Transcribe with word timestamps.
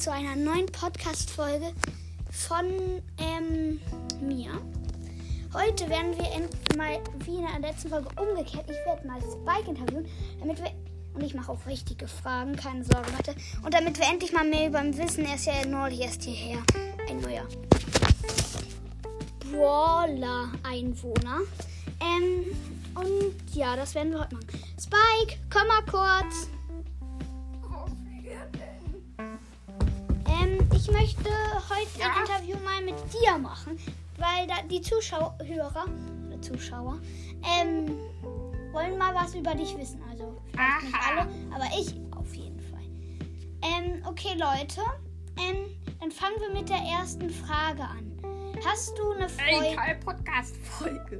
zu 0.00 0.10
einer 0.10 0.34
neuen 0.34 0.64
Podcast-Folge 0.64 1.74
von 2.30 2.64
ähm, 3.18 3.78
mir. 4.22 4.50
Heute 5.52 5.90
werden 5.90 6.16
wir 6.16 6.24
mal, 6.78 6.98
wie 7.26 7.36
in 7.36 7.42
der 7.46 7.58
letzten 7.60 7.90
Folge, 7.90 8.08
umgekehrt. 8.18 8.64
Ich 8.70 8.78
werde 8.86 9.06
mal 9.06 9.20
Spike 9.20 9.68
interviewen, 9.68 10.08
damit 10.38 10.58
wir. 10.58 10.70
Und 11.12 11.22
ich 11.22 11.34
mache 11.34 11.52
auch 11.52 11.66
richtige 11.66 12.08
Fragen, 12.08 12.56
keine 12.56 12.82
Sorge, 12.82 13.10
Leute. 13.14 13.34
Und 13.62 13.74
damit 13.74 13.98
wir 13.98 14.06
endlich 14.06 14.32
mal 14.32 14.48
mehr 14.48 14.68
über 14.68 14.82
ihn 14.82 14.96
wissen, 14.96 15.26
er 15.26 15.34
ist 15.34 15.44
ja 15.44 15.66
neulich 15.66 16.00
erst 16.00 16.22
hierher. 16.22 16.62
Ein 17.06 17.20
neuer 17.20 17.46
Brawler-Einwohner. 19.52 21.40
Ähm, 22.00 22.46
und 22.94 23.54
ja, 23.54 23.76
das 23.76 23.94
werden 23.94 24.12
wir 24.12 24.20
heute 24.20 24.34
machen. 24.34 24.48
Spike, 24.78 25.38
komm 25.50 25.68
mal 25.68 25.82
kurz. 25.82 26.48
Ich 30.80 30.90
möchte 30.90 31.30
heute 31.68 31.98
Ja? 31.98 32.06
ein 32.14 32.20
Interview 32.26 32.56
mal 32.64 32.82
mit 32.82 32.94
dir 33.12 33.36
machen, 33.38 33.78
weil 34.18 34.46
da 34.46 34.54
die 34.70 34.80
Zuschauer, 34.80 35.36
Hörer 35.44 35.84
oder 36.26 36.40
Zuschauer, 36.42 36.98
ähm, 37.60 37.86
wollen 38.72 38.96
mal 38.98 39.14
was 39.14 39.34
über 39.34 39.54
dich 39.54 39.76
wissen. 39.76 40.02
Also 40.10 40.36
vielleicht 40.52 40.82
nicht 40.84 40.94
alle, 41.08 41.28
aber 41.54 41.66
ich 41.78 41.94
auf 42.16 42.34
jeden 42.34 42.60
Fall. 42.60 42.80
Ähm, 43.62 44.02
okay, 44.06 44.34
Leute, 44.38 44.80
ähm, 45.38 45.66
dann 46.00 46.10
fangen 46.10 46.36
wir 46.40 46.50
mit 46.58 46.68
der 46.68 46.78
ersten 46.78 47.28
Frage 47.30 47.82
an. 47.82 48.06
Hast 48.64 48.96
du 48.98 49.12
eine 49.12 49.28
Freundin? 49.28 49.76
keine 49.76 49.98
Podcast-Folge. 50.00 51.18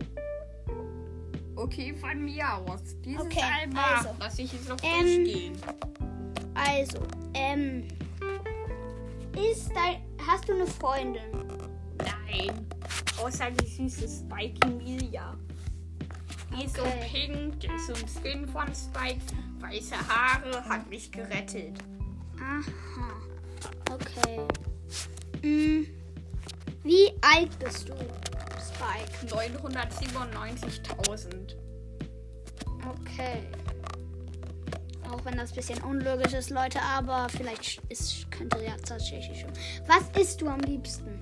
Okay, 1.56 1.94
von 1.94 2.22
mir 2.24 2.54
aus. 2.54 2.80
Dieses 3.04 3.20
Okay, 3.20 3.42
einmal 3.62 3.96
also. 3.96 4.10
lasse 4.18 4.42
ich 4.42 4.52
es 4.54 4.68
noch 4.68 4.76
Ähm, 4.82 5.24
durchgehen. 5.24 5.62
Also, 6.54 7.00
ähm, 7.34 7.86
ist 9.38 9.70
dein, 9.74 10.02
hast 10.26 10.48
du 10.48 10.54
eine 10.54 10.66
Freundin? 10.66 11.30
Nein. 11.98 12.66
Außer 13.22 13.50
die 13.50 13.66
süße 13.66 14.08
Spike 14.08 14.66
Emilia. 14.66 15.36
Die 16.56 16.64
ist 16.64 16.76
so 16.76 16.82
pink, 16.82 17.60
die 17.60 17.66
ist 17.68 17.86
so 17.86 17.92
ein 17.92 18.08
Skin 18.08 18.48
von 18.48 18.74
Spike. 18.74 19.20
Weiße 19.60 19.94
Haare, 20.08 20.64
hat 20.64 20.88
mich 20.88 21.12
gerettet. 21.12 21.78
Aha. 22.40 22.62
Okay. 23.90 24.40
Hm. 25.42 25.86
Wie 26.82 27.12
alt 27.20 27.58
bist 27.58 27.86
du, 27.88 27.94
Spike? 28.58 29.26
997.000. 29.26 31.54
Okay. 32.88 33.42
Auch 35.10 35.24
wenn 35.24 35.36
das 35.36 35.50
ein 35.52 35.56
bisschen 35.56 35.82
unlogisch 35.82 36.32
ist, 36.34 36.50
Leute, 36.50 36.80
aber 36.82 37.28
vielleicht 37.30 37.82
ist, 37.88 38.30
könnte 38.30 38.62
ja 38.64 38.76
tatsächlich 38.76 39.40
schon. 39.40 39.50
Was 39.86 40.08
isst 40.20 40.40
du 40.40 40.48
am 40.48 40.60
liebsten? 40.60 41.18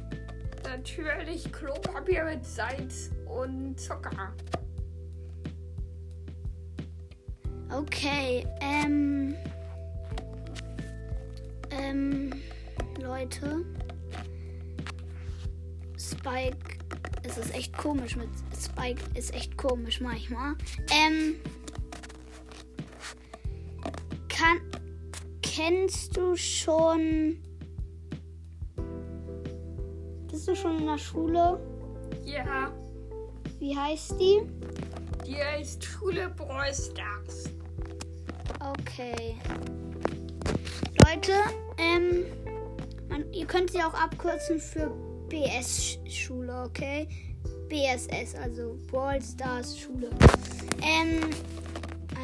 Natürlich 0.65 1.51
Klopapier 1.53 2.25
mit 2.25 2.45
Salz 2.45 3.11
und 3.27 3.81
Zucker. 3.81 4.35
Okay, 7.71 8.47
ähm. 8.61 9.35
Ähm, 11.71 12.33
Leute. 13.01 13.65
Spike. 15.99 16.79
Es 17.23 17.39
ist 17.39 17.55
echt 17.55 17.77
komisch 17.77 18.17
mit. 18.17 18.29
Spike 18.59 19.03
ist 19.15 19.35
echt 19.35 19.57
komisch 19.57 20.01
manchmal. 20.01 20.55
Ähm. 20.91 21.37
Kennst 25.69 26.17
du 26.17 26.35
schon. 26.35 27.37
Bist 30.31 30.49
du 30.49 30.57
schon 30.57 30.79
in 30.79 30.87
der 30.87 30.97
Schule? 30.97 31.61
Ja, 32.25 32.73
Wie 33.59 33.77
heißt 33.77 34.15
die? 34.19 34.41
die 35.27 35.37
ist 35.61 35.85
Schule 35.85 36.31
Brawl 36.31 36.73
Stars. 36.73 37.51
Okay. 38.61 39.37
Leute, 41.05 41.33
ähm, 41.77 42.25
man, 43.11 43.31
ihr 43.35 43.45
könnt 43.45 43.71
sie 43.71 43.83
auch 43.83 43.93
abkürzen 43.93 44.59
für 44.61 44.91
BS-Schule, 45.29 46.65
okay? 46.65 47.09
BSS, 47.69 48.37
also 48.37 48.79
Brawl 48.87 49.21
Stars 49.21 49.79
Schule. 49.79 50.09
Ähm, 50.81 51.29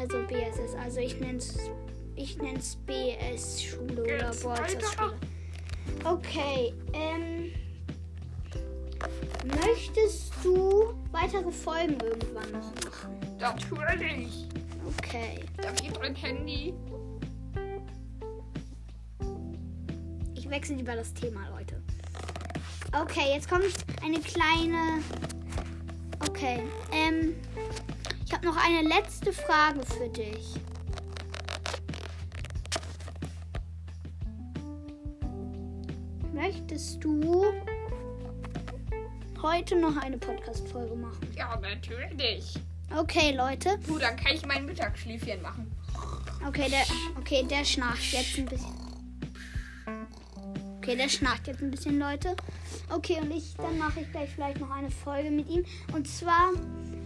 also 0.01 0.17
BSS, 0.27 0.73
also 0.83 0.99
ich 0.99 1.19
nenn's, 1.19 1.55
ich 2.15 2.37
nenn's 2.37 2.77
BS-Schule 2.85 4.03
oder 4.03 4.17
Geht's 4.29 4.41
Brawl 4.41 4.55
Stars 4.55 4.75
weiter? 4.75 4.87
Schule. 4.95 5.15
Okay, 6.03 6.73
ähm, 6.93 7.51
möchtest 9.45 10.33
du 10.43 10.93
weitere 11.11 11.51
Folgen 11.51 11.97
irgendwann 12.01 12.51
noch 12.51 12.73
machen? 12.75 13.19
Natürlich. 13.39 14.47
Okay. 14.97 15.39
Darf 15.57 15.73
ich 15.81 15.91
dein 15.91 16.15
Handy? 16.15 16.73
Ich 20.35 20.49
wechsle 20.49 20.75
lieber 20.75 20.95
das 20.95 21.13
Thema, 21.13 21.47
Leute. 21.49 21.81
Okay, 23.01 23.33
jetzt 23.33 23.49
kommt 23.49 23.63
eine 24.03 24.19
kleine. 24.19 25.01
Okay, 26.27 26.63
ähm. 26.91 27.35
Ich 28.25 28.33
habe 28.33 28.45
noch 28.45 28.57
eine 28.57 28.87
letzte 28.87 29.31
Frage 29.33 29.81
für 29.85 30.09
dich. 30.09 30.55
Möchtest 36.35 37.01
du 37.01 37.45
heute 39.41 39.77
noch 39.77 39.95
eine 39.95 40.17
Podcast-Folge 40.17 40.93
machen? 40.93 41.25
Ja, 41.33 41.57
natürlich. 41.57 42.59
Okay, 42.93 43.33
Leute. 43.33 43.79
Du, 43.87 43.97
dann 43.97 44.17
kann 44.17 44.35
ich 44.35 44.45
mein 44.45 44.65
Mittagsschläfchen 44.65 45.41
machen. 45.41 45.71
Okay, 46.45 46.69
der, 46.69 46.83
okay, 47.17 47.45
der 47.49 47.63
schnarcht 47.63 48.11
jetzt 48.11 48.37
ein 48.37 48.47
bisschen. 48.47 48.73
Okay, 50.79 50.97
der 50.97 51.07
schnarcht 51.07 51.47
jetzt 51.47 51.61
ein 51.61 51.71
bisschen, 51.71 51.99
Leute. 51.99 52.35
Okay, 52.89 53.17
und 53.21 53.31
ich, 53.31 53.53
dann 53.55 53.77
mache 53.77 54.01
ich 54.01 54.11
gleich 54.11 54.29
vielleicht 54.35 54.59
noch 54.59 54.71
eine 54.71 54.91
Folge 54.91 55.31
mit 55.31 55.49
ihm. 55.49 55.63
Und 55.93 56.05
zwar, 56.05 56.51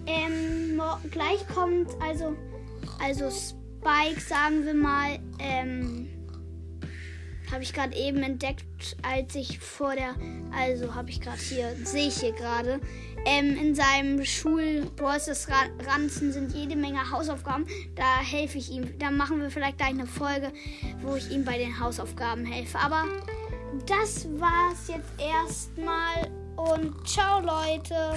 ähm, 0.07 0.81
gleich 1.11 1.47
kommt, 1.53 1.89
also, 2.01 2.35
also 2.99 3.29
Spike, 3.29 4.19
sagen 4.21 4.65
wir 4.65 4.73
mal, 4.73 5.19
ähm, 5.37 6.09
habe 7.51 7.63
ich 7.63 7.73
gerade 7.73 7.95
eben 7.95 8.21
entdeckt, 8.23 8.63
als 9.01 9.35
ich 9.35 9.59
vor 9.59 9.95
der, 9.95 10.15
also 10.55 10.95
habe 10.95 11.09
ich 11.09 11.21
gerade 11.21 11.39
hier, 11.39 11.75
sehe 11.83 12.07
ich 12.07 12.19
hier 12.19 12.33
gerade, 12.33 12.79
ähm, 13.25 13.57
in 13.57 13.75
seinem 13.75 14.23
Schul 14.23 14.89
Ranzen 14.99 16.31
sind 16.31 16.53
jede 16.53 16.75
Menge 16.75 17.11
Hausaufgaben. 17.11 17.65
Da 17.95 18.19
helfe 18.19 18.57
ich 18.57 18.71
ihm. 18.71 18.97
Da 18.99 19.11
machen 19.11 19.41
wir 19.41 19.49
vielleicht 19.49 19.77
gleich 19.77 19.89
eine 19.89 20.07
Folge, 20.07 20.51
wo 21.01 21.15
ich 21.15 21.29
ihm 21.31 21.43
bei 21.43 21.57
den 21.57 21.79
Hausaufgaben 21.79 22.45
helfe. 22.45 22.77
Aber 22.79 23.05
das 23.85 24.27
war's 24.39 24.87
jetzt 24.87 25.11
erstmal 25.19 26.29
und 26.55 27.07
ciao 27.07 27.41
Leute. 27.41 28.15